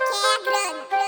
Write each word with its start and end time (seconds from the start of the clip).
que 0.00 0.04
é 0.04 0.34
a 0.34 0.82
grana. 0.82 0.99